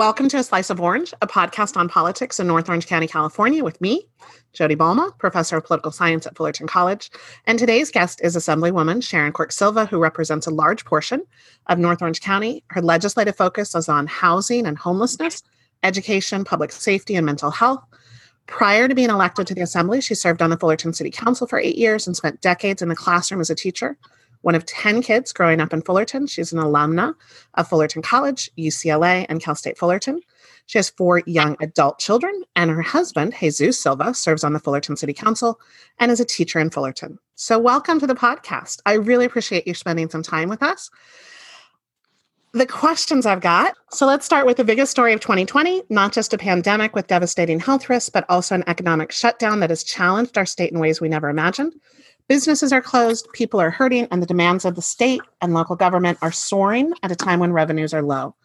[0.00, 3.62] Welcome to A Slice of Orange, a podcast on politics in North Orange County, California,
[3.62, 4.08] with me,
[4.54, 7.10] Jodi Balma, professor of political science at Fullerton College.
[7.46, 11.20] And today's guest is Assemblywoman Sharon Quirk Silva, who represents a large portion
[11.66, 12.64] of North Orange County.
[12.68, 15.42] Her legislative focus is on housing and homelessness,
[15.82, 17.84] education, public safety, and mental health.
[18.46, 21.58] Prior to being elected to the Assembly, she served on the Fullerton City Council for
[21.58, 23.98] eight years and spent decades in the classroom as a teacher
[24.42, 26.26] one of 10 kids growing up in Fullerton.
[26.26, 27.14] She's an alumna
[27.54, 30.20] of Fullerton College, UCLA, and Cal State Fullerton.
[30.66, 34.96] She has four young adult children, and her husband, Jesus Silva, serves on the Fullerton
[34.96, 35.60] City Council
[35.98, 37.18] and is a teacher in Fullerton.
[37.34, 38.80] So, welcome to the podcast.
[38.86, 40.90] I really appreciate you spending some time with us.
[42.52, 43.74] The questions I've got.
[43.90, 47.58] So, let's start with the biggest story of 2020 not just a pandemic with devastating
[47.58, 51.08] health risks, but also an economic shutdown that has challenged our state in ways we
[51.08, 51.74] never imagined.
[52.30, 56.16] Businesses are closed, people are hurting, and the demands of the state and local government
[56.22, 58.36] are soaring at a time when revenues are low.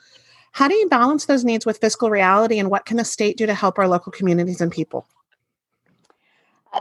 [0.54, 3.46] How do you balance those needs with fiscal reality, and what can the state do
[3.46, 5.06] to help our local communities and people?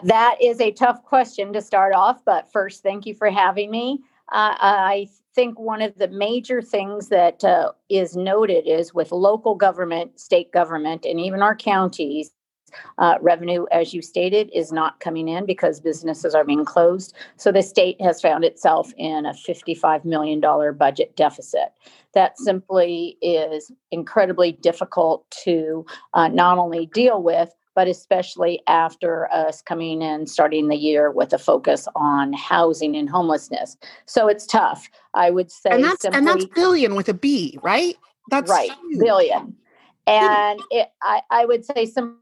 [0.02, 4.00] That is a tough question to start off, but first, thank you for having me.
[4.33, 9.56] Uh, I think one of the major things that uh, is noted is with local
[9.56, 12.30] government, state government, and even our counties,
[12.98, 17.14] uh, revenue, as you stated, is not coming in because businesses are being closed.
[17.36, 20.41] So the state has found itself in a $55 million
[20.77, 21.72] budget deficit.
[22.14, 29.61] That simply is incredibly difficult to uh, not only deal with, but especially after us
[29.61, 33.77] coming in starting the year with a focus on housing and homelessness.
[34.06, 34.89] So it's tough.
[35.14, 37.97] I would say And that's simply, and that's billion with a B, right?
[38.30, 39.00] That's right, huge.
[39.00, 39.56] billion.
[40.06, 42.19] And it, I, I would say some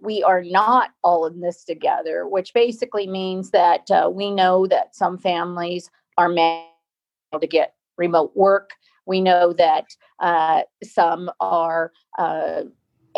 [0.00, 4.94] we are not all in this together, which basically means that uh, we know that
[4.94, 8.70] some families are able to get remote work.
[9.06, 9.86] We know that
[10.20, 12.64] uh, some are uh,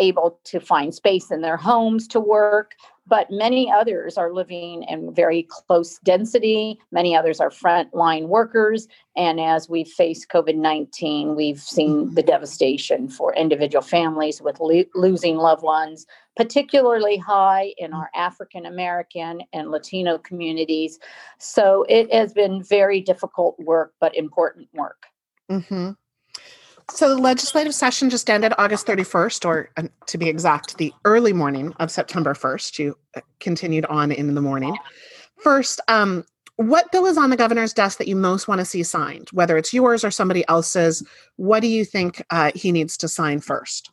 [0.01, 2.75] able to find space in their homes to work
[3.11, 6.79] but many others are living in very close density.
[6.93, 8.87] Many others are frontline workers.
[9.17, 12.15] And as we face COVID 19, we've seen mm-hmm.
[12.15, 16.07] the devastation for individual families with lo- losing loved ones,
[16.37, 21.01] particularly high in our African American and Latino communities.
[21.39, 25.07] So it has been very difficult work, but important work.
[25.51, 25.91] Mm-hmm.
[26.93, 31.33] So the legislative session just ended August 31st, or uh, to be exact, the early
[31.33, 32.79] morning of September 1st.
[32.79, 34.77] You uh, continued on in the morning.
[35.37, 36.25] First, um,
[36.57, 39.57] what bill is on the governor's desk that you most want to see signed, whether
[39.57, 41.03] it's yours or somebody else's?
[41.37, 43.91] What do you think uh, he needs to sign first?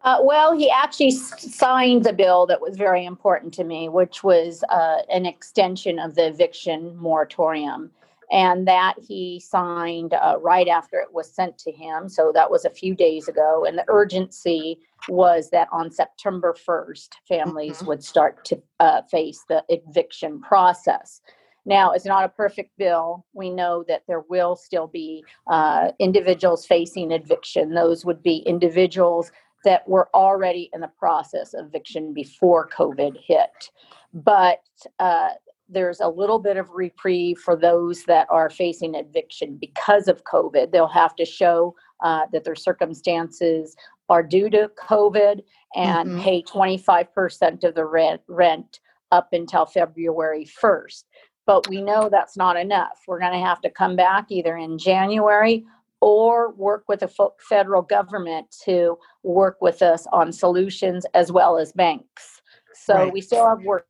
[0.00, 4.62] Uh, well, he actually signed a bill that was very important to me, which was
[4.70, 7.90] uh, an extension of the eviction moratorium
[8.30, 12.08] and that he signed uh, right after it was sent to him.
[12.08, 13.64] So that was a few days ago.
[13.66, 14.78] And the urgency
[15.08, 17.86] was that on September 1st, families mm-hmm.
[17.86, 21.20] would start to uh, face the eviction process.
[21.64, 23.24] Now, it's not a perfect bill.
[23.32, 27.74] We know that there will still be uh, individuals facing eviction.
[27.74, 29.32] Those would be individuals
[29.64, 33.70] that were already in the process of eviction before COVID hit.
[34.14, 34.60] But
[35.00, 35.30] uh,
[35.68, 40.70] there's a little bit of reprieve for those that are facing eviction because of COVID.
[40.70, 43.76] They'll have to show uh, that their circumstances
[44.08, 45.42] are due to COVID
[45.74, 46.20] and mm-hmm.
[46.20, 51.04] pay 25% of the rent, rent up until February 1st.
[51.46, 53.02] But we know that's not enough.
[53.06, 55.64] We're going to have to come back either in January
[56.00, 61.72] or work with the federal government to work with us on solutions as well as
[61.72, 62.42] banks.
[62.74, 63.12] So right.
[63.12, 63.86] we still have work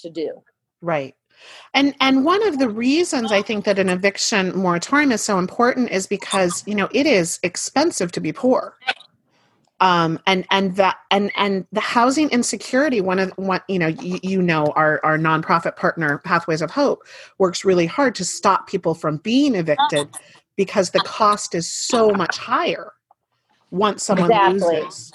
[0.00, 0.42] to do.
[0.80, 1.14] Right.
[1.74, 5.90] And and one of the reasons I think that an eviction moratorium is so important
[5.90, 8.76] is because you know it is expensive to be poor.
[9.80, 14.20] Um, and and that and and the housing insecurity one of what you know you,
[14.22, 17.02] you know our our nonprofit partner pathways of hope
[17.38, 20.08] works really hard to stop people from being evicted
[20.56, 22.92] because the cost is so much higher
[23.70, 24.82] once someone exactly.
[24.82, 25.12] loses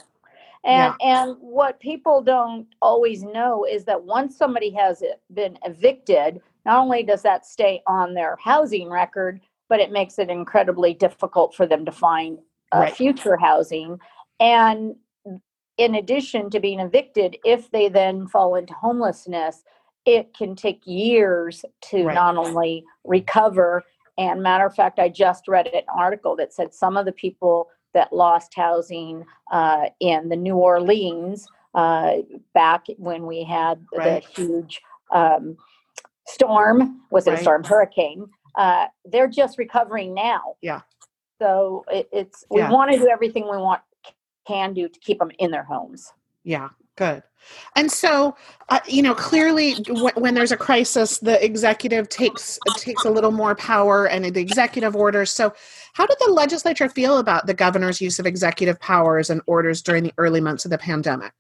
[0.66, 1.22] and yeah.
[1.22, 5.04] and what people don't always know is that once somebody has
[5.34, 10.30] been evicted, not only does that stay on their housing record, but it makes it
[10.30, 12.40] incredibly difficult for them to find
[12.74, 12.96] uh, right.
[12.96, 14.00] future housing.
[14.40, 14.96] And
[15.78, 19.64] in addition to being evicted, if they then fall into homelessness,
[20.06, 22.16] it can take years to right.
[22.16, 23.84] not only recover.
[24.18, 27.70] And matter of fact, I just read an article that said some of the people
[27.96, 32.18] that lost housing uh, in the New Orleans uh,
[32.54, 34.24] back when we had right.
[34.24, 34.82] the huge
[35.12, 35.58] um,
[36.28, 37.02] storm.
[37.10, 37.40] Was it right.
[37.40, 37.64] a storm?
[37.64, 38.28] Hurricane.
[38.56, 40.56] Uh, they're just recovering now.
[40.62, 40.82] Yeah.
[41.42, 42.70] So it, it's we yeah.
[42.70, 43.82] want to do everything we want
[44.48, 46.14] can do to keep them in their homes.
[46.46, 47.24] Yeah, good.
[47.76, 48.36] And so,
[48.70, 53.32] uh, you know, clearly, w- when there's a crisis, the executive takes takes a little
[53.32, 55.32] more power and the executive orders.
[55.32, 55.54] So,
[55.94, 60.04] how did the legislature feel about the governor's use of executive powers and orders during
[60.04, 61.34] the early months of the pandemic?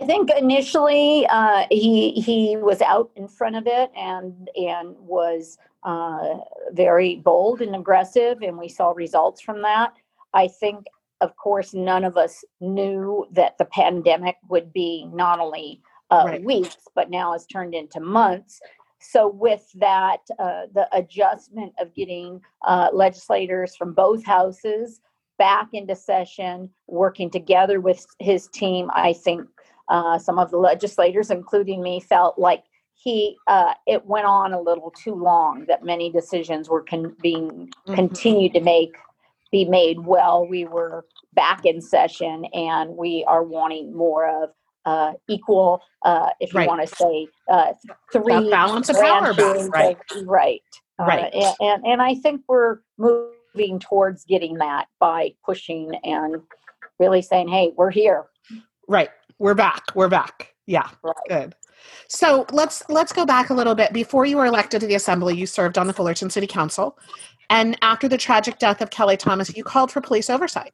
[0.00, 5.58] I think initially uh, he he was out in front of it and and was
[5.82, 6.38] uh,
[6.72, 9.94] very bold and aggressive, and we saw results from that.
[10.32, 10.86] I think
[11.20, 16.44] of course, none of us knew that the pandemic would be not only uh, right.
[16.44, 18.60] weeks, but now has turned into months.
[19.00, 25.00] So, with that, uh, the adjustment of getting uh, legislators from both houses
[25.38, 29.48] back into session, working together with his team, I think
[29.88, 32.64] uh, some of the legislators, including me, felt like
[32.94, 35.64] he uh, it went on a little too long.
[35.66, 37.94] That many decisions were con- being mm-hmm.
[37.94, 38.96] continued to make
[39.52, 41.04] be made while we were
[41.34, 44.50] back in session and we are wanting more of
[44.86, 46.68] uh, equal, uh, if you right.
[46.68, 47.72] want to say, uh,
[48.12, 49.32] three that balance of power.
[49.68, 49.96] Right.
[50.24, 50.62] right.
[50.98, 51.34] Uh, right.
[51.34, 56.36] And, and, and I think we're moving towards getting that by pushing and
[56.98, 58.26] really saying, hey, we're here.
[58.88, 59.10] Right.
[59.38, 59.84] We're back.
[59.94, 60.54] We're back.
[60.66, 60.88] Yeah.
[61.02, 61.14] Right.
[61.28, 61.54] Good.
[62.08, 63.92] So let's let's go back a little bit.
[63.92, 66.98] Before you were elected to the assembly, you served on the Fullerton City Council,
[67.50, 70.72] and after the tragic death of Kelly Thomas, you called for police oversight.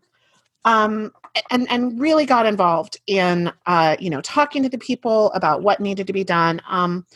[0.65, 1.13] Um,
[1.51, 5.81] and and really got involved in uh, you know talking to the people about what
[5.81, 6.61] needed to be done.
[6.69, 7.07] Um,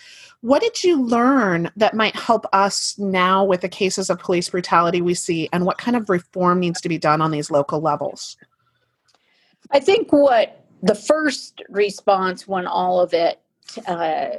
[0.40, 5.02] what did you learn that might help us now with the cases of police brutality
[5.02, 8.36] we see, and what kind of reform needs to be done on these local levels?
[9.72, 13.40] I think what the first response when all of it
[13.86, 14.30] uh,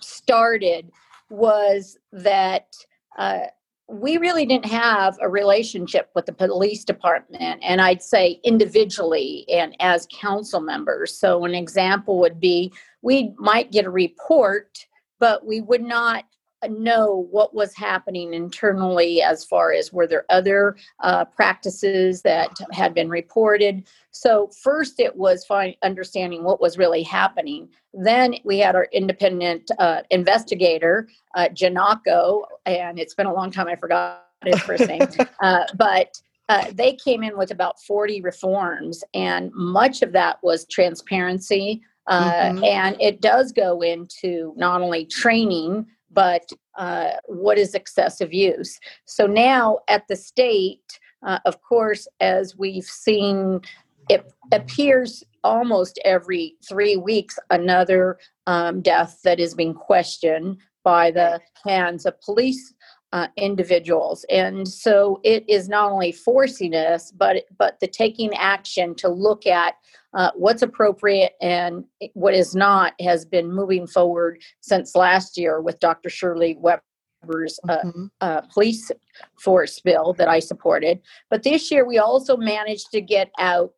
[0.00, 0.90] started
[1.28, 2.76] was that
[3.18, 3.46] uh,
[3.92, 9.76] we really didn't have a relationship with the police department and i'd say individually and
[9.80, 11.16] as council members.
[11.18, 12.72] So an example would be
[13.02, 14.86] we might get a report
[15.20, 16.24] but we would not
[16.68, 22.94] know what was happening internally as far as were there other uh, practices that had
[22.94, 23.86] been reported.
[24.10, 27.68] So first it was fine understanding what was really happening.
[27.94, 33.68] Then we had our independent uh, investigator, uh, Gennaco, and it's been a long time
[33.68, 35.02] I forgot his first name,
[35.42, 36.20] uh, but.
[36.48, 41.80] Uh, they came in with about 40 reforms, and much of that was transparency.
[42.08, 42.64] Uh, mm-hmm.
[42.64, 48.78] And it does go into not only training but uh, what is excessive use?
[49.04, 53.60] So now at the state, uh, of course, as we've seen,
[54.08, 61.40] it appears almost every three weeks another um, death that is being questioned by the
[61.64, 62.74] hands of police
[63.12, 68.94] uh, individuals and so it is not only forcing us but but the taking action
[68.94, 69.74] to look at
[70.14, 75.78] uh, what's appropriate and what is not has been moving forward since last year with
[75.78, 78.06] dr shirley weber's uh, mm-hmm.
[78.22, 78.90] uh, police
[79.38, 80.98] force bill that i supported
[81.28, 83.74] but this year we also managed to get out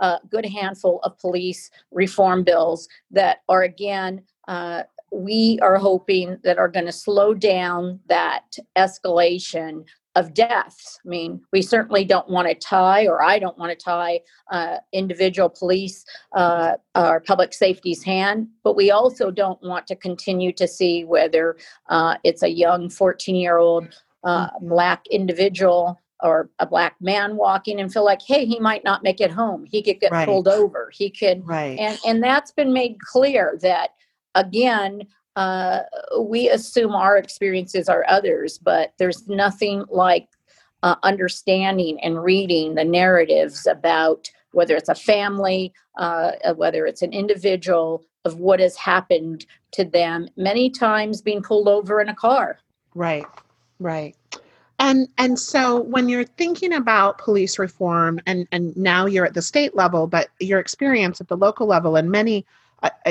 [0.00, 4.82] a good handful of police reform bills that are again uh,
[5.12, 9.84] we are hoping that are going to slow down that escalation
[10.16, 10.98] of deaths.
[11.04, 14.20] I mean, we certainly don't want to tie, or I don't want to tie
[14.50, 20.52] uh, individual police uh, or public safety's hand, but we also don't want to continue
[20.54, 21.56] to see whether
[21.90, 23.88] uh, it's a young 14 year old
[24.24, 29.02] uh, black individual or a black man walking and feel like hey he might not
[29.02, 30.26] make it home he could get right.
[30.26, 33.90] pulled over he could right and and that's been made clear that
[34.36, 35.02] again,
[35.34, 35.80] uh,
[36.20, 40.28] we assume our experiences are others, but there's nothing like
[40.82, 47.12] uh, understanding and reading the narratives about whether it's a family, uh, whether it's an
[47.12, 52.58] individual, of what has happened to them, many times being pulled over in a car.
[52.94, 53.26] Right,
[53.78, 54.16] right.
[54.78, 59.42] And and so when you're thinking about police reform and and now you're at the
[59.42, 62.44] state level, but your experience at the local level and many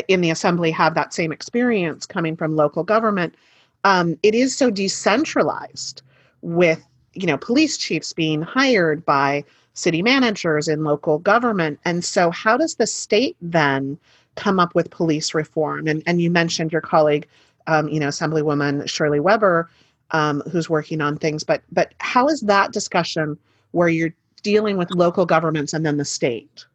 [0.08, 3.36] in the assembly have that same experience coming from local government.
[3.84, 6.02] Um, it is so decentralized
[6.42, 9.44] with you know police chiefs being hired by
[9.74, 13.98] city managers in local government and so how does the state then
[14.36, 17.28] come up with police reform and, and you mentioned your colleague
[17.68, 19.70] um, you know assemblywoman shirley weber
[20.12, 23.38] um, who's working on things but but how is that discussion
[23.72, 26.66] where you're dealing with local governments and then the state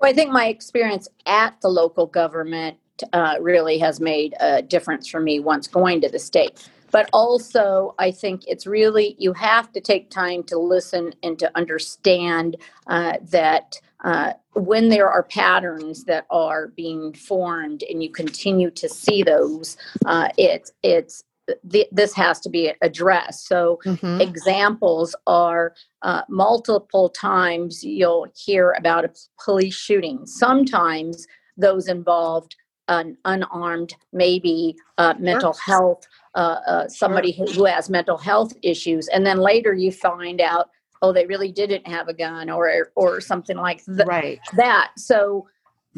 [0.00, 2.78] well, I think my experience at the local government
[3.12, 6.68] uh, really has made a difference for me once going to the state.
[6.92, 11.50] but also I think it's really you have to take time to listen and to
[11.56, 18.70] understand uh, that uh, when there are patterns that are being formed and you continue
[18.70, 21.24] to see those, uh, it's it's
[21.70, 23.46] th- this has to be addressed.
[23.46, 24.20] So mm-hmm.
[24.20, 29.10] examples are uh, multiple times you'll hear about a
[29.42, 30.26] police shooting.
[30.26, 32.56] Sometimes those involved
[32.88, 35.74] an unarmed, maybe uh, mental sure.
[35.74, 37.46] health, uh, uh, somebody sure.
[37.46, 40.68] who has mental health issues, and then later you find out,
[41.00, 44.38] oh, they really didn't have a gun, or or something like th- right.
[44.56, 44.92] that.
[44.98, 45.46] So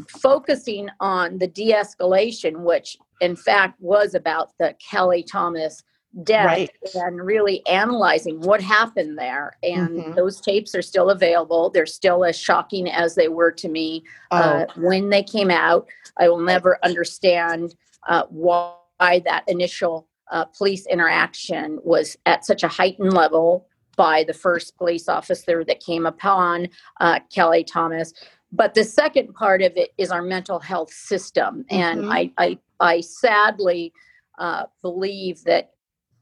[0.09, 5.83] focusing on the de-escalation, which in fact was about the Kelly Thomas
[6.23, 6.71] death right.
[6.95, 9.57] and really analyzing what happened there.
[9.63, 10.13] And mm-hmm.
[10.15, 11.71] those tapes are still available.
[11.71, 14.61] They're still as shocking as they were to me uh, oh.
[14.63, 15.87] uh, when they came out.
[16.19, 17.75] I will never understand
[18.09, 24.35] uh, why that initial uh, police interaction was at such a heightened level by the
[24.35, 26.69] first police officer that came upon
[27.01, 28.13] uh, Kelly Thomas.
[28.53, 31.65] But the second part of it is our mental health system.
[31.71, 32.13] And mm-hmm.
[32.13, 33.93] I, I, I sadly
[34.39, 35.71] uh, believe that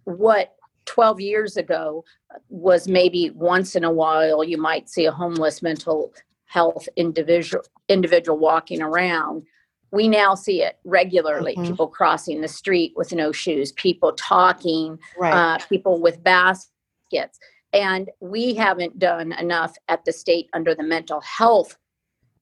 [0.05, 0.55] what
[0.87, 2.05] 12 years ago
[2.49, 6.13] was maybe once in a while you might see a homeless mental
[6.47, 9.43] health individual individual walking around
[9.91, 11.71] we now see it regularly mm-hmm.
[11.71, 15.33] people crossing the street with no shoes people talking right.
[15.33, 17.39] uh, people with baskets
[17.73, 21.77] and we haven't done enough at the state under the mental health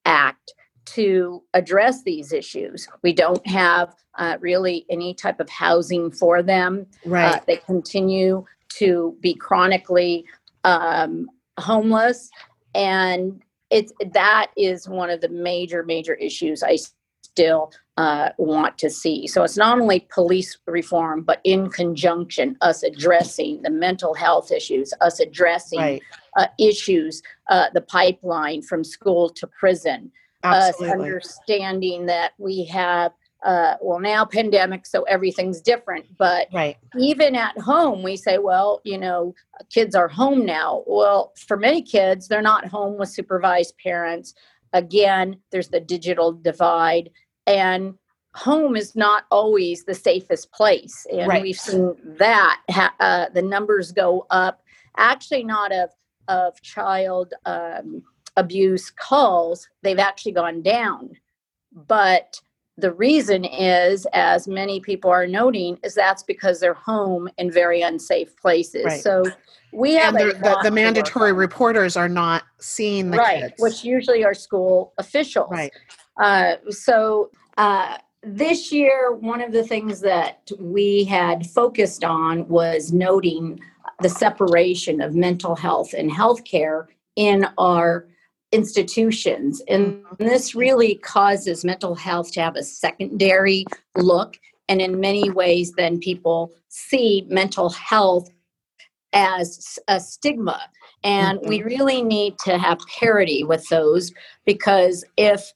[0.04, 0.52] act
[0.85, 2.89] to address these issues.
[3.03, 6.87] We don't have uh, really any type of housing for them.
[7.05, 7.37] Right.
[7.37, 8.45] Uh, they continue
[8.77, 10.25] to be chronically
[10.65, 12.31] um, homeless,
[12.75, 16.79] and it's that is one of the major major issues I
[17.23, 19.27] still uh, want to see.
[19.27, 24.93] So it's not only police reform, but in conjunction, us addressing the mental health issues,
[25.01, 26.03] us addressing right.
[26.37, 30.11] uh, issues, uh, the pipeline from school to prison,
[30.42, 30.88] Absolutely.
[30.88, 33.12] us understanding that we have
[33.44, 36.76] uh, well now pandemic so everything's different but right.
[36.99, 39.34] even at home we say well you know
[39.68, 44.34] kids are home now well for many kids they're not home with supervised parents
[44.72, 47.11] again there's the digital divide
[47.46, 47.94] and
[48.34, 51.42] home is not always the safest place and right.
[51.42, 52.61] we've seen that
[53.00, 54.62] uh, the numbers go up
[54.96, 55.90] actually not of
[56.28, 58.02] of child um,
[58.37, 61.11] abuse calls, they've actually gone down.
[61.73, 62.41] But
[62.79, 67.83] the reason is, as many people are noting, is that's because they're home in very
[67.83, 68.85] unsafe places.
[68.85, 69.01] Right.
[69.01, 69.25] So
[69.73, 73.55] we have and the, the mandatory reporters are not seeing the right, kids.
[73.59, 75.51] which usually are school officials.
[75.51, 75.73] Right.
[76.17, 82.93] Uh, so uh, this year, one of the things that we had focused on was
[82.93, 83.61] noting
[84.01, 86.87] the separation of mental health and healthcare
[87.17, 88.07] in our
[88.52, 89.62] institutions.
[89.68, 90.25] And mm-hmm.
[90.25, 93.64] this really causes mental health to have a secondary
[93.97, 94.38] look.
[94.68, 98.30] And in many ways, then people see mental health
[99.12, 100.61] as a stigma.
[101.02, 101.49] And mm-hmm.
[101.49, 104.12] we really need to have parity with those
[104.47, 105.52] because if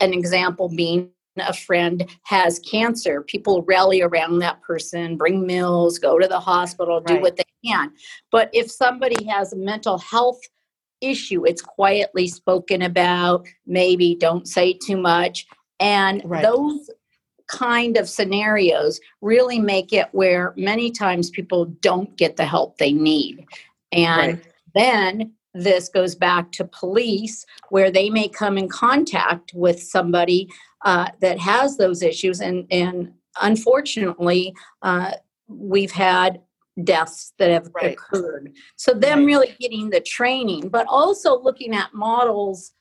[0.00, 6.18] an example being a friend has cancer, people rally around that person, bring meals, go
[6.18, 7.22] to the hospital, do right.
[7.22, 7.92] what they can.
[8.30, 10.40] But if somebody has a mental health
[11.00, 11.46] issue.
[11.46, 15.46] It's quietly spoken about, maybe don't say too much.
[15.78, 16.42] And right.
[16.42, 16.90] those
[17.46, 22.92] kind of scenarios really make it where many times people don't get the help they
[22.92, 23.44] need.
[23.92, 24.44] And right.
[24.74, 30.48] then this goes back to police, where they may come in contact with somebody
[30.84, 32.40] uh, that has those issues.
[32.40, 35.12] And, and unfortunately, uh,
[35.48, 36.40] we've had
[36.84, 37.92] deaths that have right.
[37.92, 38.52] occurred.
[38.76, 39.26] So them right.
[39.26, 42.72] really getting the training, but also looking at models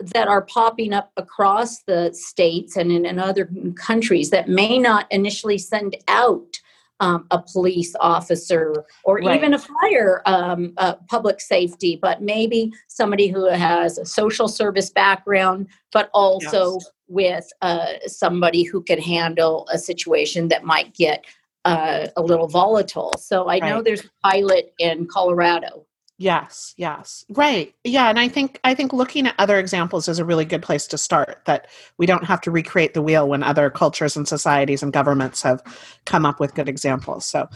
[0.00, 5.06] that are popping up across the states and in, in other countries that may not
[5.10, 6.58] initially send out
[7.00, 9.36] um, a police officer or right.
[9.36, 14.90] even a fire um, uh, public safety, but maybe somebody who has a social service
[14.90, 16.90] background, but also yes.
[17.08, 21.24] with uh, somebody who could handle a situation that might get
[21.64, 23.12] uh, a little volatile.
[23.18, 25.86] So I know there's a pilot in Colorado.
[26.16, 27.24] Yes, yes.
[27.28, 27.74] Right.
[27.82, 30.86] Yeah, and I think I think looking at other examples is a really good place
[30.88, 31.66] to start that
[31.98, 35.60] we don't have to recreate the wheel when other cultures and societies and governments have
[36.04, 37.26] come up with good examples.
[37.26, 37.48] So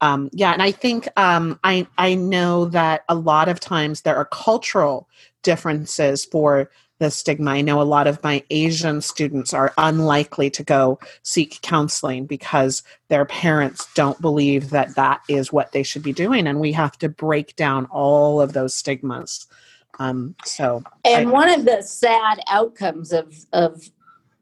[0.00, 4.16] um, yeah, and I think um, I I know that a lot of times there
[4.16, 5.08] are cultural
[5.42, 6.70] differences for
[7.04, 7.50] the stigma.
[7.50, 12.82] I know a lot of my Asian students are unlikely to go seek counseling because
[13.08, 16.46] their parents don't believe that that is what they should be doing.
[16.46, 19.46] And we have to break down all of those stigmas.
[19.98, 23.90] Um, so, and I, one of the sad outcomes of, of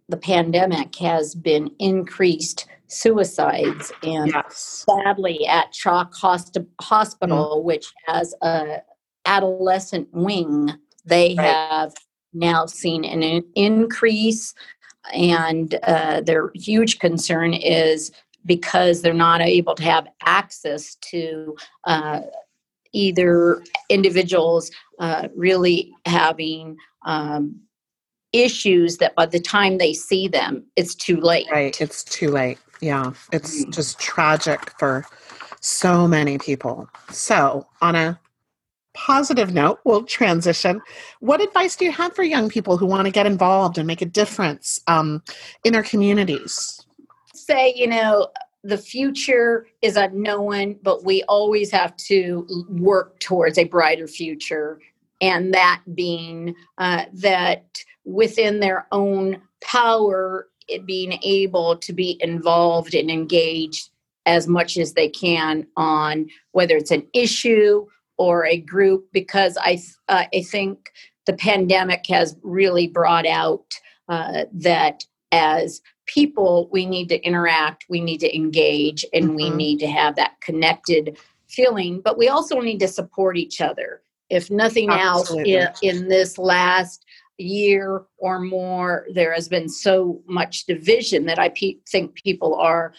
[0.09, 4.85] the pandemic has been increased suicides and yes.
[4.87, 7.67] sadly at CHOC Host- hospital mm-hmm.
[7.67, 8.83] which has a
[9.25, 10.71] adolescent wing
[11.05, 11.47] they right.
[11.47, 11.95] have
[12.33, 14.55] now seen an increase
[15.13, 18.13] and uh, their huge concern is
[18.47, 22.21] because they're not able to have access to uh,
[22.93, 27.61] either individuals uh, really having um,
[28.33, 31.47] issues that by the time they see them, it's too late.
[31.51, 32.59] Right, it's too late.
[32.81, 33.71] Yeah, it's mm-hmm.
[33.71, 35.05] just tragic for
[35.61, 36.89] so many people.
[37.11, 38.19] So, on a
[38.95, 40.81] positive note, we'll transition.
[41.21, 44.03] What advice do you have for young people who want to get involved and make
[44.03, 45.23] a difference um,
[45.65, 46.85] in their communities?
[47.35, 48.29] Say, you know,
[48.65, 54.81] the future is unknown, but we always have to work towards a brighter future.
[55.21, 60.49] And that being uh, that within their own power,
[60.85, 63.91] being able to be involved and engaged
[64.27, 67.87] as much as they can on whether it's an issue
[68.23, 69.75] or a group, because I
[70.13, 70.77] uh, I think
[71.27, 73.69] the pandemic has really brought out
[74.09, 74.97] uh, that
[75.33, 79.41] as people we need to interact, we need to engage, and mm-hmm.
[79.41, 81.05] we need to have that connected
[81.49, 82.01] feeling.
[82.07, 84.03] But we also need to support each other.
[84.31, 85.57] If nothing Absolutely.
[85.57, 87.05] else, in, in this last
[87.39, 92.95] year or more, there has been so much division that I pe- think people are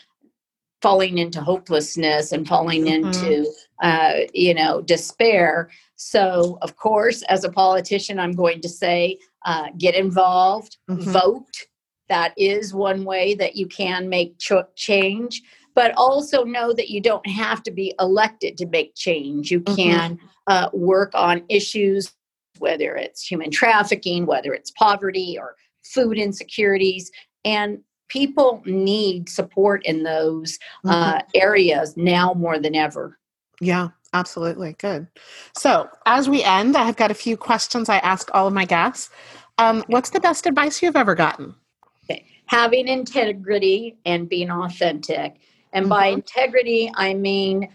[0.81, 3.07] falling into hopelessness and falling mm-hmm.
[3.07, 3.49] into,
[3.83, 5.69] uh, you know, despair.
[5.95, 11.11] So, of course, as a politician, I'm going to say uh, get involved, mm-hmm.
[11.11, 11.67] vote.
[12.09, 15.41] That is one way that you can make ch- change.
[15.75, 19.51] But also know that you don't have to be elected to make change.
[19.51, 19.75] You mm-hmm.
[19.75, 22.13] can uh, work on issues
[22.59, 27.11] whether it's human trafficking, whether it's poverty or food insecurities.
[27.43, 27.79] And
[28.09, 31.17] people need support in those uh, mm-hmm.
[31.17, 33.17] uh, areas now more than ever.
[33.61, 34.75] Yeah, absolutely.
[34.79, 35.07] Good.
[35.55, 39.09] So, as we end, I've got a few questions I ask all of my guests.
[39.57, 41.55] Um, what's the best advice you've ever gotten?
[42.03, 42.25] Okay.
[42.47, 45.39] Having integrity and being authentic.
[45.71, 45.89] And mm-hmm.
[45.89, 47.69] by integrity, I mean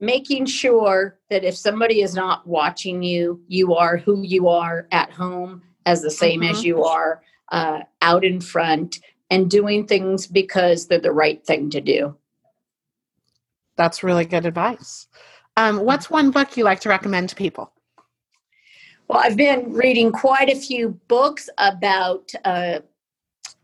[0.00, 5.10] making sure that if somebody is not watching you, you are who you are at
[5.10, 6.50] home as the same mm-hmm.
[6.50, 7.22] as you are
[7.52, 8.98] uh, out in front
[9.30, 12.14] and doing things because they're the right thing to do.
[13.76, 15.06] That's really good advice.
[15.56, 17.72] Um, what's one book you like to recommend to people?
[19.08, 22.80] Well, I've been reading quite a few books about uh,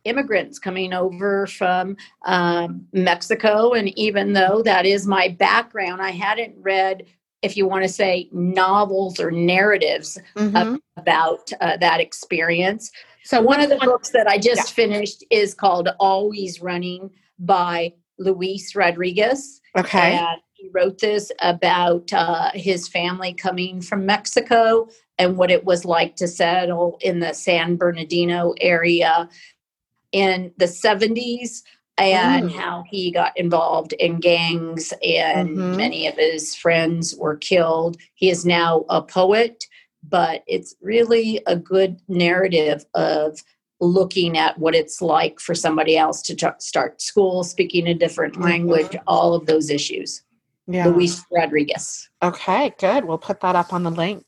[0.04, 1.96] immigrants coming over from
[2.26, 3.72] um, Mexico.
[3.72, 7.06] And even though that is my background, I hadn't read,
[7.42, 10.76] if you want to say, novels or narratives mm-hmm.
[10.96, 12.90] about uh, that experience.
[13.24, 14.84] So, one of the one, books that I just yeah.
[14.84, 19.60] finished is called Always Running by Luis Rodriguez.
[19.76, 20.16] Okay.
[20.16, 25.84] And he wrote this about uh, his family coming from Mexico and what it was
[25.84, 29.28] like to settle in the San Bernardino area
[30.12, 31.62] in the 70s
[31.98, 32.54] and mm.
[32.54, 35.76] how he got involved in gangs and mm-hmm.
[35.76, 37.96] many of his friends were killed.
[38.14, 39.64] He is now a poet,
[40.02, 43.42] but it's really a good narrative of
[43.80, 48.34] looking at what it's like for somebody else to t- start school, speaking a different
[48.34, 48.44] mm-hmm.
[48.44, 50.22] language, all of those issues.
[50.66, 50.86] Yeah.
[50.86, 52.08] Luis Rodriguez.
[52.22, 53.04] Okay, good.
[53.04, 54.24] We'll put that up on the link.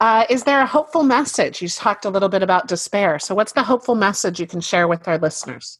[0.00, 1.62] Uh, is there a hopeful message?
[1.62, 3.18] You talked a little bit about despair.
[3.18, 5.78] So, what's the hopeful message you can share with our listeners?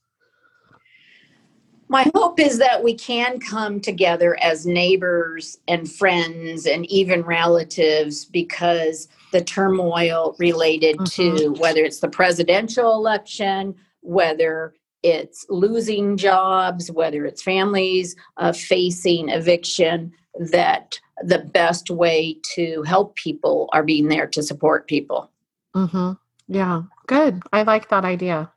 [1.88, 8.24] My hope is that we can come together as neighbors and friends and even relatives
[8.24, 11.36] because the turmoil related mm-hmm.
[11.36, 19.28] to whether it's the presidential election, whether it's losing jobs, whether it's families uh, facing
[19.28, 25.30] eviction, that the best way to help people are being there to support people.
[25.74, 26.12] Mm-hmm.
[26.48, 27.42] Yeah, good.
[27.52, 28.50] I like that idea.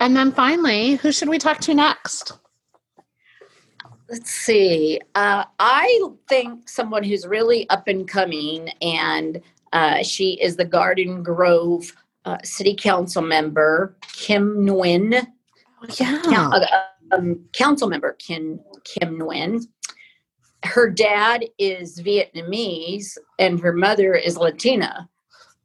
[0.00, 2.32] And then finally, who should we talk to next?
[4.10, 5.00] Let's see.
[5.14, 9.40] Uh, I think someone who's really up and coming, and
[9.74, 11.92] uh, she is the Garden Grove
[12.24, 15.26] uh, City Council member, Kim Nguyen.
[15.98, 16.22] Yeah.
[16.26, 16.66] Uh,
[17.12, 19.66] um, council member Kim, Kim Nguyen
[20.64, 25.08] her dad is Vietnamese and her mother is Latina.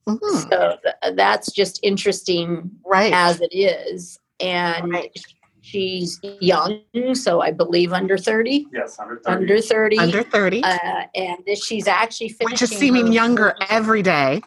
[0.07, 0.49] Mm-hmm.
[0.49, 3.13] So th- that's just interesting, right?
[3.13, 5.25] As it is, and right.
[5.69, 6.81] She's young,
[7.13, 8.67] so I believe under thirty.
[8.73, 9.43] Yes, under thirty.
[9.43, 9.97] Under thirty.
[9.97, 10.63] Under thirty.
[10.63, 12.53] Uh, and she's actually finishing.
[12.53, 14.41] Which is seeming younger every day.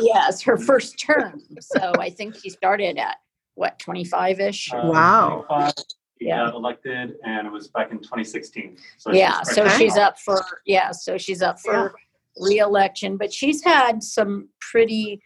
[0.00, 1.42] Yes, her first term.
[1.60, 3.18] so I think she started at
[3.54, 4.72] what twenty five ish.
[4.72, 5.44] Uh, wow.
[5.48, 5.74] 25
[6.20, 6.48] yeah.
[6.50, 8.76] elected, and it was back in 2016.
[8.98, 12.46] So yeah, so she's up for yeah, so she's up for yeah.
[12.46, 15.22] re-election, but she's had some pretty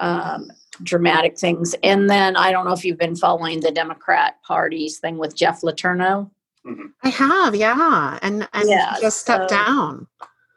[0.00, 0.48] um,
[0.82, 1.74] dramatic things.
[1.82, 5.62] And then I don't know if you've been following the Democrat Party's thing with Jeff
[5.62, 6.30] Letourneau.
[6.66, 6.86] Mm-hmm.
[7.02, 10.06] I have, yeah, and and yeah, just stepped so, down.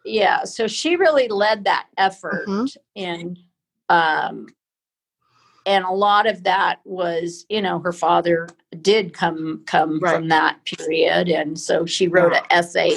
[0.06, 2.66] Yeah, so she really led that effort mm-hmm.
[2.94, 3.38] in
[3.90, 4.48] um,
[5.66, 8.48] and a lot of that was you know her father
[8.82, 10.16] did come come right.
[10.16, 12.40] from that period and so she wrote yeah.
[12.40, 12.92] an essay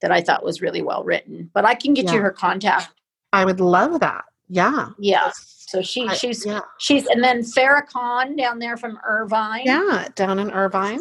[0.00, 2.14] that i thought was really well written but i can get yeah.
[2.14, 2.88] you her contact
[3.32, 5.30] i would love that yeah yeah
[5.74, 6.60] so she I, she's yeah.
[6.78, 9.64] she's and then Farrah Khan down there from Irvine.
[9.64, 11.00] Yeah, down in Irvine.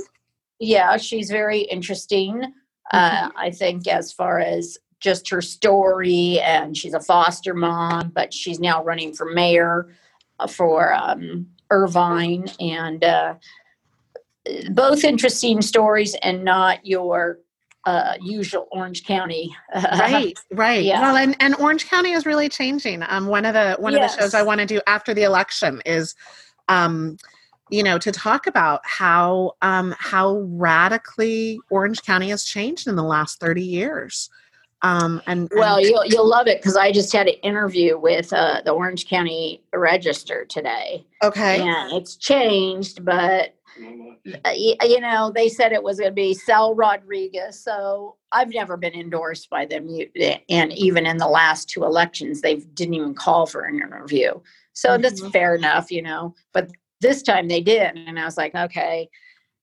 [0.59, 2.43] Yeah, she's very interesting.
[2.91, 3.25] Uh, mm-hmm.
[3.25, 8.33] Uh, I think as far as just her story, and she's a foster mom, but
[8.33, 9.93] she's now running for mayor
[10.49, 13.36] for um, Irvine, and uh,
[14.71, 17.38] both interesting stories and not your
[17.86, 19.56] uh, usual Orange County.
[19.76, 20.84] right, right.
[20.84, 21.02] Yeah.
[21.02, 23.04] Well, and, and Orange County is really changing.
[23.08, 24.13] Um, one of the one yes.
[24.13, 26.15] of the shows I want to do after the election is,
[26.69, 27.17] um,
[27.69, 33.04] you know, to talk about how um, how radically Orange County has changed in the
[33.04, 34.30] last thirty years.
[34.84, 38.34] Um, and, and, well, you'll you'll love it because I just had an interview with
[38.34, 41.06] uh, the Orange County Register today.
[41.24, 46.33] Okay, and it's changed, but uh, you know they said it was going to be
[46.33, 47.63] Sal Rodriguez.
[47.63, 49.88] So I've never been endorsed by them,
[50.49, 54.33] and even in the last two elections, they didn't even call for an interview.
[54.73, 55.01] So mm-hmm.
[55.01, 56.36] that's fair enough, you know.
[56.53, 59.09] But this time they did, and I was like, okay.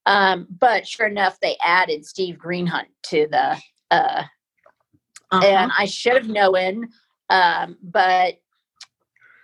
[0.05, 3.57] Um, but sure enough, they added Steve Greenhut to the
[3.91, 4.23] uh,
[5.31, 5.45] uh-huh.
[5.45, 6.89] and I should have known,
[7.29, 8.35] um, but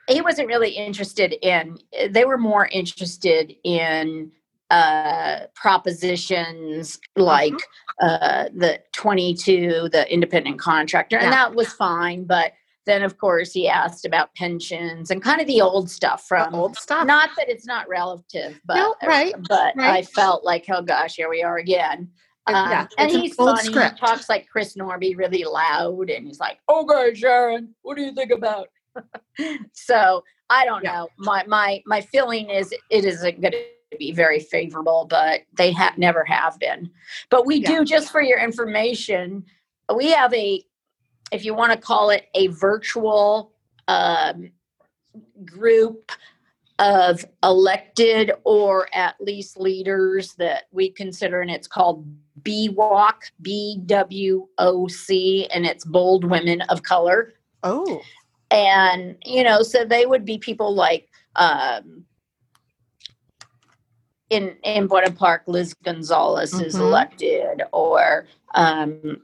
[0.07, 1.77] he wasn't really interested in.
[2.09, 4.31] They were more interested in
[4.69, 7.53] uh, propositions like
[8.01, 8.07] uh-huh.
[8.07, 12.25] uh, the 22, the independent contractor, and that was fine.
[12.25, 12.53] But
[12.85, 16.57] then, of course, he asked about pensions and kind of the old stuff from the
[16.57, 17.05] old stuff.
[17.05, 19.97] Not that it's not relative, but no, right, but right.
[19.97, 22.09] I felt like, oh gosh, here we are again.
[22.47, 23.61] Um, yeah, and he's funny.
[23.61, 23.99] Script.
[23.99, 28.13] He talks like Chris Norby, really loud, and he's like, "Okay, Sharon, what do you
[28.13, 28.69] think about?"
[29.73, 30.93] so I don't yeah.
[30.93, 31.09] know.
[31.17, 33.65] My my my feeling is it isn't going to
[33.97, 36.89] be very favorable, but they have never have been.
[37.29, 37.69] But we yeah.
[37.69, 39.45] do, just for your information,
[39.95, 40.63] we have a,
[41.31, 43.53] if you want to call it a virtual
[43.87, 44.51] um,
[45.45, 46.11] group
[46.79, 52.05] of elected or at least leaders that we consider, and it's called
[52.43, 57.33] BWOC, B W O C, and it's Bold Women of Color.
[57.63, 58.01] Oh.
[58.51, 62.05] And, you know, so they would be people like um,
[64.29, 66.65] in in Buena Park, Liz Gonzalez mm-hmm.
[66.65, 69.21] is elected, or um,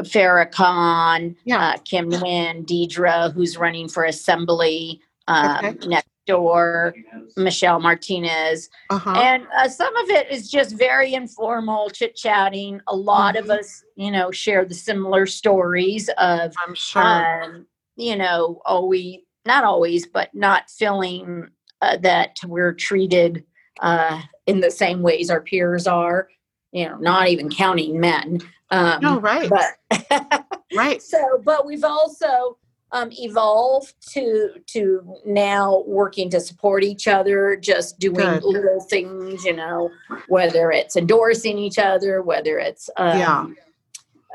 [0.00, 1.70] Farrah Khan, yeah.
[1.70, 5.88] uh, Kim Nguyen, Deidre, who's running for assembly um, okay.
[5.88, 6.94] next door,
[7.36, 8.68] Michelle Martinez.
[8.90, 9.10] Uh-huh.
[9.10, 12.80] And uh, some of it is just very informal, chit chatting.
[12.86, 13.50] A lot mm-hmm.
[13.50, 17.02] of us, you know, share the similar stories of, I'm sure.
[17.02, 21.48] Um, you know, always, not always, but not feeling
[21.80, 23.44] uh, that we're treated
[23.80, 26.28] uh, in the same ways our peers are,
[26.72, 28.40] you know, not even counting men.
[28.70, 29.50] Um, no, right.
[29.50, 31.02] But, right.
[31.02, 32.58] So, but we've also,
[32.92, 38.44] um, evolve to to now working to support each other, just doing Good.
[38.44, 39.90] little things, you know,
[40.28, 43.46] whether it's endorsing each other, whether it's um, yeah.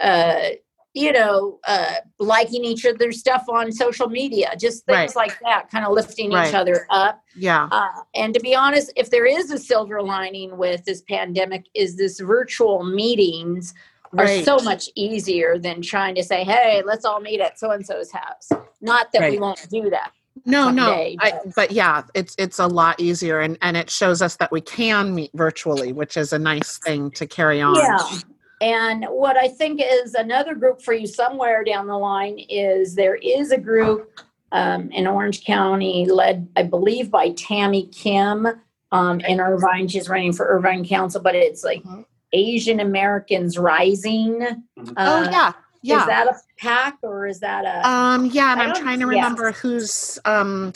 [0.01, 0.49] Uh,
[0.93, 5.15] you know, uh, liking each other's stuff on social media, just things right.
[5.15, 6.47] like that, kind of lifting right.
[6.47, 7.21] each other up.
[7.35, 7.67] Yeah.
[7.71, 11.97] Uh, and to be honest, if there is a silver lining with this pandemic, is
[11.97, 13.73] this virtual meetings
[14.15, 17.85] are so much easier than trying to say, "Hey, let's all meet at so and
[17.85, 19.31] so's house." Not that right.
[19.31, 20.11] we won't do that.
[20.45, 21.33] No, no, but.
[21.33, 24.61] I, but yeah, it's it's a lot easier, and and it shows us that we
[24.61, 27.75] can meet virtually, which is a nice thing to carry on.
[27.75, 28.19] Yeah.
[28.63, 33.15] And what I think is another group for you somewhere down the line is there
[33.15, 34.21] is a group
[34.53, 38.47] um, in Orange County led, I believe, by Tammy Kim
[38.93, 39.89] um, in Irvine.
[39.89, 42.03] She's running for Irvine Council, but it's like mm-hmm.
[42.31, 44.39] Asian Americans Rising.
[44.39, 44.93] Mm-hmm.
[44.95, 45.99] Uh, oh yeah, Yeah.
[45.99, 47.85] Is that a pack or is that a?
[47.85, 49.23] Um, yeah, and I I'm trying to yeah.
[49.23, 50.19] remember who's.
[50.23, 50.71] Um,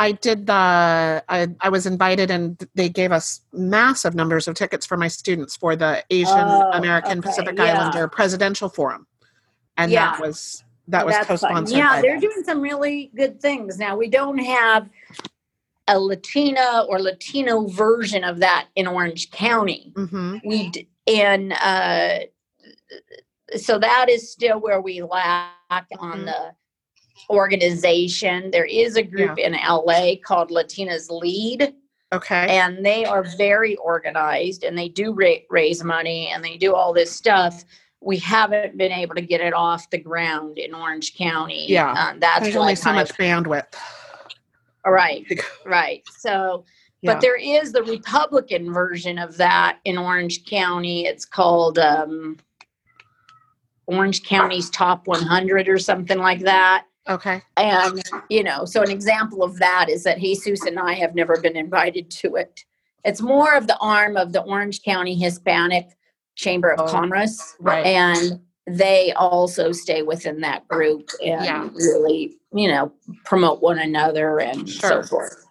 [0.00, 0.52] I did the.
[1.28, 5.56] I, I was invited, and they gave us massive numbers of tickets for my students
[5.56, 7.64] for the Asian Oh, American okay, Pacific yeah.
[7.64, 9.06] Islander Presidential Forum,
[9.76, 10.12] and Yeah.
[10.12, 11.76] that was that was that's co-sponsored.
[11.76, 13.78] Yeah, by they're doing some really good things.
[13.78, 14.88] Now we don't have
[15.88, 19.92] a Latina or Latino version of that in Orange County.
[19.96, 20.40] Mhm.
[20.44, 22.18] We d- and uh,
[23.56, 26.24] so that is still where we lack on Mhm.
[26.26, 26.54] the
[27.30, 28.50] organization.
[28.50, 31.74] There is a group in LA called Latinas Lead,
[32.12, 32.46] Okay.
[32.58, 36.92] and they are very organized and they do ra- raise money and they do all
[36.92, 37.64] this stuff.
[38.00, 41.66] We haven't been able to get it off the ground in Orange County.
[41.68, 41.92] Yeah.
[41.92, 43.74] Um, that's There's only so much of- bandwidth.
[44.86, 45.26] right,
[45.66, 46.02] right.
[46.18, 46.64] So,
[47.02, 47.14] Yeah.
[47.14, 51.06] but there is the Republican version of that in Orange County.
[51.06, 52.36] It's called um,
[53.86, 56.84] Orange County's Top 100 or something like that.
[57.08, 57.42] Okay.
[57.56, 61.40] And, you know, so an example of that is that Jesus and I have never
[61.40, 62.60] been invited to it.
[63.04, 65.88] It's more of the arm of the Orange County Hispanic
[66.36, 67.54] Chamber of Oh, Commerce.
[67.60, 67.86] right.
[67.86, 71.68] And they also stay within that group and Yeah.
[71.74, 72.92] really, you know,
[73.24, 75.02] promote one another and Sure.
[75.02, 75.44] so forth.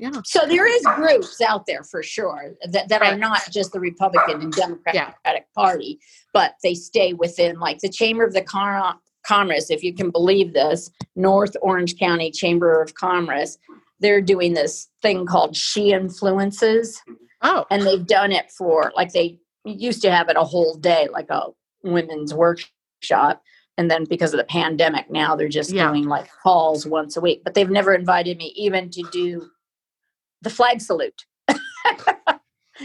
[0.00, 0.10] Yeah.
[0.24, 4.40] So there is groups out there for sure that, that are not just the Republican
[4.40, 5.38] and Democratic Yeah.
[5.54, 6.00] Party,
[6.32, 10.52] but they stay within like the Chamber of the Com- Commerce, if you can believe
[10.52, 13.58] this, North Orange County Chamber of Commerce.
[14.00, 17.00] They're doing this thing called She Influences,
[17.42, 17.64] Oh.
[17.70, 21.30] and they've done it for like they used to have it a whole day, like
[21.30, 21.46] a
[21.82, 23.42] women's workshop.
[23.76, 25.88] And then because of the pandemic, now they're just Yeah.
[25.88, 27.42] doing like calls once a week.
[27.44, 29.48] But they've never invited me even to do
[30.42, 31.24] the flag salute,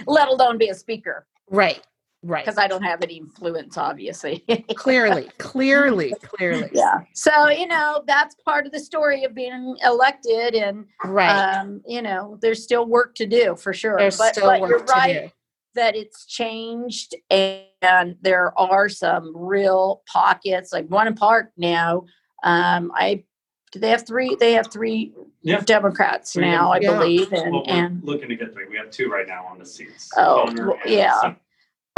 [0.05, 1.81] let alone be a speaker Right.
[2.21, 2.43] Right.
[2.43, 4.39] because I don't have any influence, obviously.
[4.75, 5.29] Clearly.
[5.37, 6.13] Clearly.
[6.21, 6.69] Clearly.
[6.73, 6.99] yeah.
[7.13, 10.53] So, you know, that's part of the story of being elected.
[10.53, 11.29] And, Right.
[11.29, 13.95] um, you know, there's still work to do for sure.
[13.97, 15.31] There's but still but work you're to right do.
[15.75, 22.03] that it's changed and there are some real pockets, like Buena Park now.
[22.43, 23.23] Um, I
[23.71, 24.35] do they have three?
[24.39, 25.61] They have three Yeah.
[25.61, 26.97] Democrats Three now, I Yeah.
[26.97, 28.65] believe, and Well, we're and looking to get three.
[28.67, 30.09] We have two right now on the seats.
[30.17, 31.35] Oh, well, and yeah.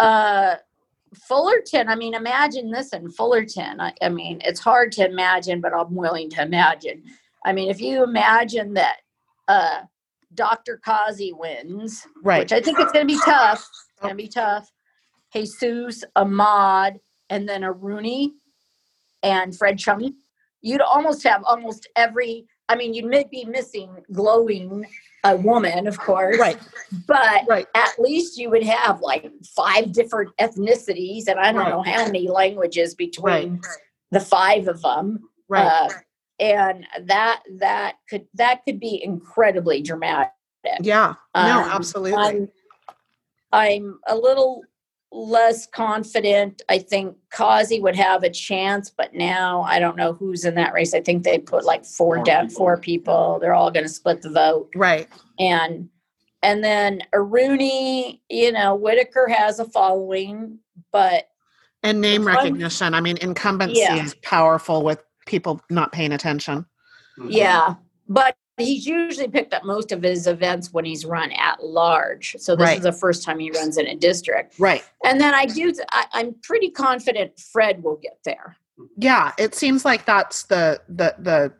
[0.01, 0.55] Uh
[1.27, 3.81] fullerton i mean imagine this in fullerton.
[3.81, 7.03] I, I mean it's hard to imagine but i'm willing to imagine.
[7.45, 8.97] I mean if you imagine that
[9.49, 9.81] uh
[10.33, 12.39] dr kazi wins Right.
[12.39, 13.59] which i think it's going to be tough
[13.91, 14.71] it's going to be tough.
[15.35, 18.33] Jesus ahmad and then a rooney
[19.23, 20.13] and fred jung.
[20.61, 24.85] You'd almost have almost every i mean you'd be missing glowing
[25.23, 26.57] a woman of course Right.
[27.07, 27.67] but Right.
[27.75, 31.69] at least you would have like five different ethnicities and i don't Right.
[31.69, 33.61] know how many languages between Right.
[34.11, 35.65] the five of them Right.
[35.67, 35.89] uh,
[36.39, 40.31] and that that could that could be incredibly dramatic
[40.81, 41.15] yeah.
[41.35, 42.13] No, um, absolutely.
[42.13, 42.49] i'm
[43.51, 44.63] i'm a little
[45.11, 50.45] less confident i think kazi would have a chance but now i don't know who's
[50.45, 52.55] in that race i think they put like four Four de- people.
[52.55, 55.07] four people they're all going to split the vote right.
[55.39, 55.89] and
[56.43, 60.57] and then Rooney, you know, Whitaker has a following,
[60.91, 61.29] but
[61.83, 62.95] And name recognition.
[62.95, 64.03] I mean, incumbency Yeah.
[64.03, 66.65] is powerful with people not paying attention.
[67.19, 67.27] Mhm.
[67.29, 67.75] yeah,
[68.09, 72.35] but he's usually picked up most of his events when he's run at large.
[72.39, 72.77] So this Right.
[72.77, 74.59] is the first time he runs in a district.
[74.59, 74.83] Right.
[75.03, 78.57] And then I do, I, I'm pretty confident Fred will get there.
[78.97, 79.31] Yeah.
[79.37, 81.53] It seems like that's the the the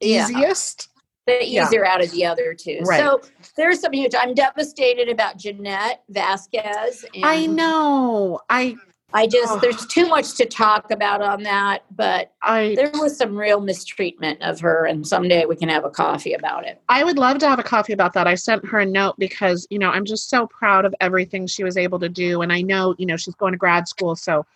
[0.00, 0.28] Yeah.
[0.28, 0.88] easiest.
[1.26, 1.66] The Yeah.
[1.66, 2.80] easier out of the other two.
[2.84, 2.98] Right.
[2.98, 3.20] So
[3.56, 4.14] there's some huge.
[4.18, 7.04] I'm devastated about Jeanette Vasquez.
[7.14, 8.40] And I know.
[8.48, 8.76] I
[9.12, 9.58] I just Oh.
[9.58, 14.40] there's too much to talk about on that, but I there was some real mistreatment
[14.42, 17.48] of her and someday we can have a coffee about it I would love to
[17.48, 18.26] have a coffee about that.
[18.26, 21.64] I sent her a note because, you know, I'm just so proud of everything she
[21.64, 22.42] was able to do.
[22.42, 24.14] And I know, you know, she's going to grad school.
[24.16, 24.46] So,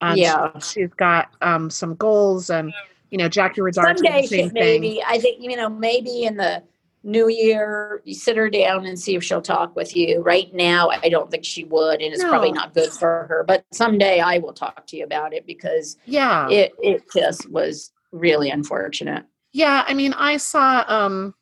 [0.00, 0.58] um, she- Yeah.
[0.58, 2.50] she's got um, some goals.
[2.50, 2.72] And,
[3.10, 6.62] you know, Jackie Redard someday the she, maybe i think you know maybe in the
[7.04, 10.88] new year you sit her down and see if she'll talk with you right now
[10.88, 14.38] i don't think she would and it's probably not good for her but someday i
[14.38, 16.48] will talk to you about it because Yeah.
[16.48, 21.34] it it just was really unfortunate Yeah, I mean, I saw um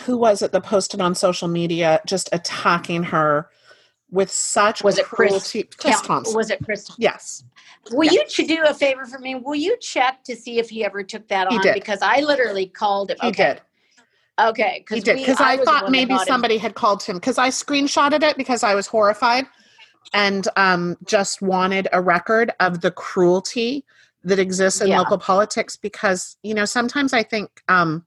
[0.00, 3.48] who was it that posted on social media just attacking her
[4.10, 5.62] with such Was it Chris cruelty.
[5.78, 6.36] Chris Count- Thompson.
[6.36, 7.44] was it chris yes.
[7.92, 8.22] will Yeah.
[8.38, 11.26] you do a favor for me will you check to see if he ever took
[11.28, 11.74] that He on did.
[11.74, 13.62] because i literally called him He okay did.
[14.38, 17.38] Okay He did because I, the thought maybe got him- somebody had called him because
[17.38, 19.46] I screenshotted it because I was horrified.
[20.14, 23.84] and um, just wanted a record of the cruelty
[24.24, 24.98] that exists in Yeah.
[25.00, 28.06] local politics because you know sometimes I think um,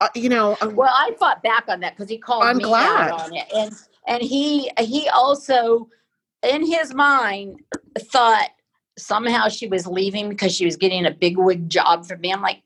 [0.00, 2.64] uh, you know uh, Well, I fought back on that because he called I'm me
[2.64, 3.10] glad.
[3.10, 3.72] out on it, and
[4.06, 5.88] and he he also,
[6.42, 7.60] in his mind,
[7.98, 8.48] thought
[8.98, 12.32] somehow she was leaving because she was getting a big wig job for me.
[12.32, 12.62] I'm like,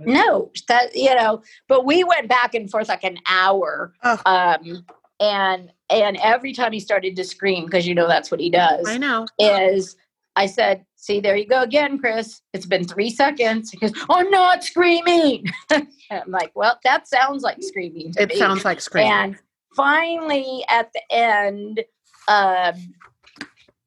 [0.00, 1.42] no, that you know.
[1.68, 4.20] But we went back and forth like an hour, Ugh.
[4.26, 4.84] um,
[5.20, 8.88] and and every time he started to scream because you know that's what he does
[8.88, 9.96] I know is
[10.34, 12.40] I said, see, there you go again, Chris.
[12.52, 13.70] It's been three seconds.
[13.70, 15.46] He goes, I'm not screaming.
[15.70, 18.36] I'm like, well, that sounds like screaming to it me.
[18.36, 19.12] sounds like screaming.
[19.12, 19.38] And
[19.76, 21.84] finally, at the end,
[22.28, 22.94] um,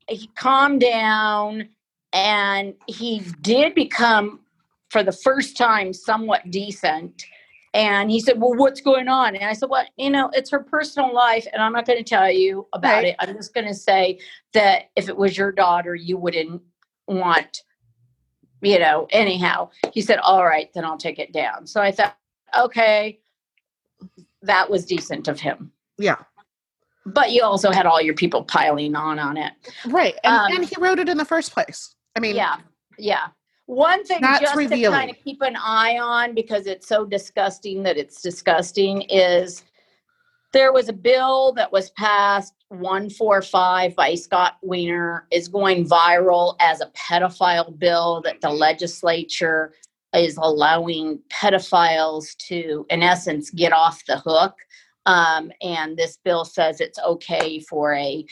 [0.08, 1.70] he calmed down
[2.14, 4.40] and he did become,
[4.90, 7.24] for the first time, somewhat decent.
[7.74, 9.36] And he said, Well, what's going on?
[9.36, 12.04] And I said, Well, you know, it's her personal life, and I'm not going to
[12.10, 13.08] tell you about Right.
[13.08, 13.16] it.
[13.20, 14.20] I'm just going to say
[14.54, 16.62] that if it was your daughter, you wouldn't
[17.08, 17.64] want,
[18.62, 19.70] you know, anyhow.
[19.94, 21.68] He said, All right, then I'll take it down.
[21.68, 22.16] So I thought,
[22.58, 23.20] Okay,
[24.44, 26.18] that was decent of him yeah,
[27.06, 29.54] but you also had all your people piling on on it.
[29.88, 30.16] right.
[30.24, 31.96] And, Um, and he wrote it in the first place.
[32.16, 32.58] I mean, yeah,
[32.98, 33.28] yeah.
[33.68, 37.82] One thing That's just to kind of keep an eye on because it's so disgusting
[37.84, 39.64] that it's disgusting is
[40.54, 46.82] there was a bill that was passed 145 by Scott Wiener is going viral as
[46.82, 49.74] a pedophile bill that the legislature
[50.14, 54.56] is allowing pedophiles to in essence get off the hook.
[55.06, 58.26] Um, and this bill says it's okay for a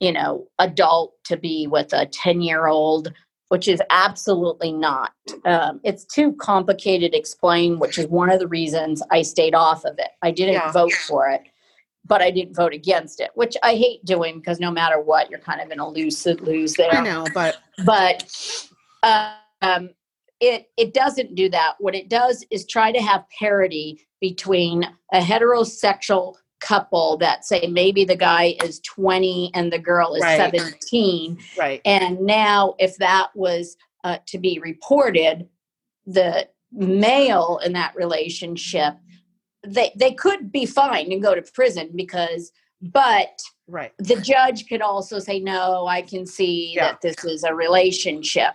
[0.00, 3.12] you know adult to be with a 10 year old
[3.54, 5.12] which is absolutely not
[5.44, 9.84] um, it's too complicated to explain which is one of the reasons i stayed off
[9.84, 10.72] of it i didn't Yeah.
[10.72, 11.42] vote for it
[12.04, 15.38] but i didn't vote against it which i hate doing because no matter what you're
[15.38, 18.24] kind of in a lose lose there I know, but but
[19.62, 19.90] um,
[20.40, 21.74] it it doesn't do that.
[21.78, 26.34] What it does is try to have parity between a heterosexual
[26.64, 30.36] couple that say maybe the guy is 20 and the girl is Right.
[30.36, 31.80] 17 right.
[31.84, 35.46] and now if that was uh, to be reported
[36.06, 38.94] the male in that relationship
[39.66, 42.50] they they could be fined and go to prison because
[42.80, 43.92] but Right.
[43.98, 46.92] the judge could also say no i can see Yeah.
[46.92, 48.54] that this is a relationship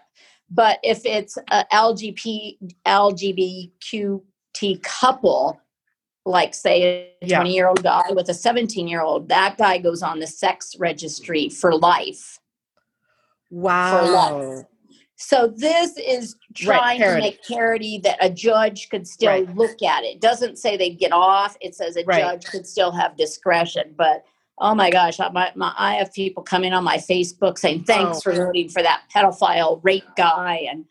[0.52, 5.60] but if it's a lgp lgbqt couple
[6.26, 10.04] like say a 20 year old guy with a 17 year old that guy goes
[10.04, 12.40] on the sex registry for life
[13.52, 14.64] Wow.
[15.16, 19.56] so this is trying to make parity that a judge could still Right.
[19.56, 20.22] look at it.
[20.22, 21.58] Doesn't say they get off.
[21.62, 22.22] It says a Right.
[22.22, 23.96] judge could still have discretion.
[23.98, 24.24] But
[24.60, 28.18] oh my gosh, I, my, my, I have people coming on my Facebook saying thanks
[28.20, 28.22] Oh.
[28.22, 30.86] for voting for that pedophile rape guy and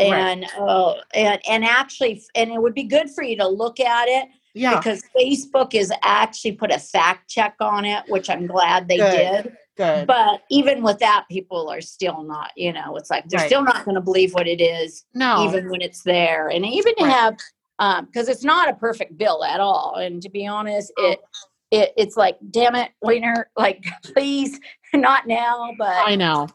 [0.00, 0.12] Right.
[0.12, 4.06] and oh and and actually and it would be good for you to look at
[4.08, 4.76] it Yeah.
[4.76, 9.42] because Facebook is actually put a fact check on it, which I'm glad they Good.
[9.44, 10.06] did Good.
[10.08, 13.46] but even with that people are still not you know it's like they're Right.
[13.46, 15.44] still not going to believe what it is no.
[15.46, 17.12] even when it's there and even to Right.
[17.12, 17.36] have
[17.78, 21.10] um because it's not a perfect bill at all and to be honest No.
[21.10, 21.20] it
[21.70, 24.58] it it's like damn it Wiener like please
[24.94, 26.48] not now but I know.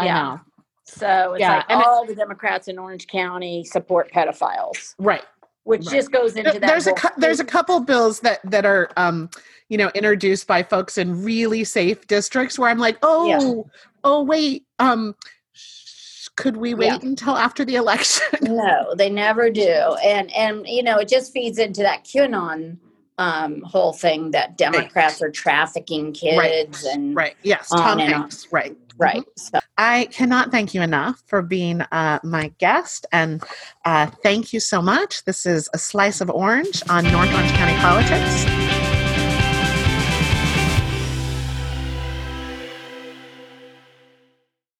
[0.00, 0.22] I Yeah.
[0.22, 0.40] know.
[0.86, 5.22] so it's Yeah, like and it- all the democrats in orange county support pedophiles Right.
[5.70, 5.94] Which Right.
[5.96, 8.90] just goes into that there's a whole cou- there's a couple bills that that are
[8.96, 9.30] um
[9.68, 13.70] you know introduced by folks in really safe districts where I'm like oh
[14.04, 15.14] oh wait um
[15.52, 16.98] sh- could we wait Yeah.
[17.02, 21.58] until after the election no they never do and and you know it just feeds
[21.58, 22.78] into that qanon
[23.18, 26.06] um whole thing that democrats are trafficking
[26.36, 26.50] Right.
[26.66, 28.20] kids and right yes On Tom and on.
[28.22, 33.42] Hanks right right so I cannot thank you enough for being uh, my guest, and
[33.86, 35.24] uh, thank you so much.
[35.24, 38.69] This is a slice of orange on North Orange County politics.